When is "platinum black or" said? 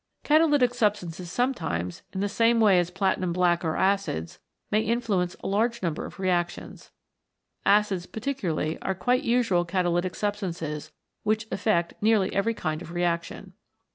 2.89-3.75